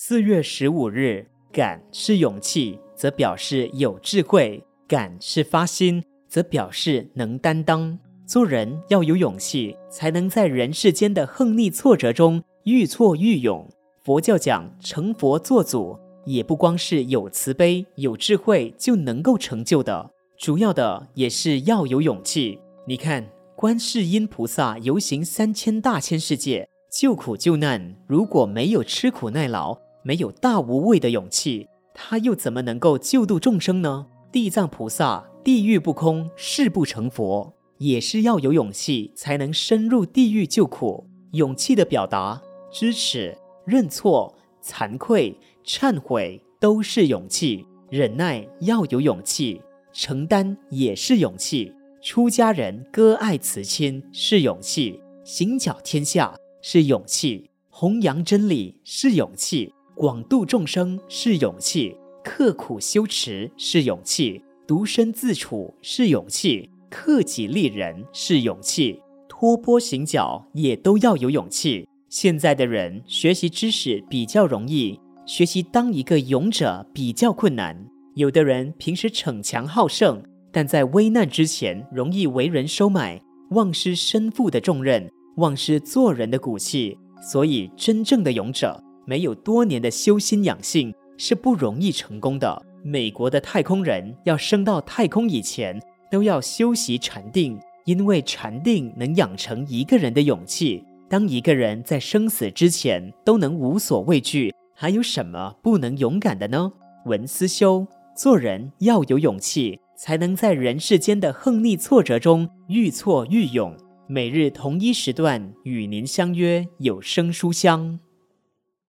[0.00, 7.98] 四月十五日，敢是勇气，则表示有智慧；敢是发心，则表示能担当。
[8.24, 13.68] 做人要有勇气，才能在人世间的横逆挫折中愈挫愈勇。
[14.04, 22.60] 佛教讲成佛作祖，也不光是有慈悲、有智慧就能够成就的，主要的也是要有勇气。
[22.86, 34.06] 你看，观世音菩萨游行三千大千世界，救苦救难，如果没有吃苦耐劳，没有大无畏的勇气，他又怎么能够救度众生呢？
[34.30, 41.08] 地藏菩萨地狱不空，誓不成佛，也是要有勇气才能深入地狱救苦。
[41.32, 42.40] 勇气的表达，
[42.70, 47.66] 支持、认错、惭愧、忏悔，都是勇气。
[47.90, 49.60] 忍耐要有勇气，
[49.92, 51.72] 承担也是勇气。
[52.02, 59.72] 出家人割爱慈亲是勇气，行脚天下是勇气，弘扬真理是勇气。
[59.98, 71.84] 广度众生是勇气，刻苦修持是勇气，独身自处是勇气，克己利人是勇气，托钵行脚也都要有勇气。
[72.08, 77.76] 现在的人学习知识比较容易，学习当一个勇者比较困难。
[78.14, 86.96] 有的人平时逞强好胜，但在危难之前容易为人收买，忘失身负的重任，忘失做人的骨气。
[87.20, 88.80] 所以，真正的勇者。
[89.08, 92.62] 没有多年的修心养性是不容易成功的。
[92.84, 100.84] 美国的太空人要升到太空以前，都要修习禅定，因为禅定能养成一个人的勇气。
[101.08, 106.70] 当一个人在生死之前都能无所畏惧，还有什么不能勇敢的呢？
[107.06, 113.74] 文思修，做人要有勇气，才能在人世间的横逆挫折中愈挫愈勇。
[114.06, 117.98] 每日同一时段与您相约有声书香。